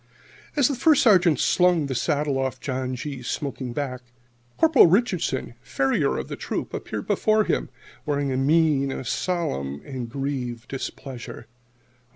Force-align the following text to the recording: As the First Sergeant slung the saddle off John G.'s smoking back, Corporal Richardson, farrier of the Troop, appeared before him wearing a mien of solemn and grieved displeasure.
As 0.55 0.67
the 0.67 0.73
First 0.73 1.03
Sergeant 1.03 1.39
slung 1.39 1.85
the 1.85 1.93
saddle 1.93 2.39
off 2.39 2.59
John 2.59 2.95
G.'s 2.95 3.27
smoking 3.27 3.71
back, 3.71 4.01
Corporal 4.57 4.87
Richardson, 4.87 5.53
farrier 5.61 6.17
of 6.17 6.27
the 6.27 6.35
Troop, 6.35 6.73
appeared 6.73 7.05
before 7.05 7.43
him 7.43 7.69
wearing 8.03 8.31
a 8.31 8.37
mien 8.37 8.91
of 8.91 9.07
solemn 9.07 9.79
and 9.85 10.09
grieved 10.09 10.69
displeasure. 10.69 11.45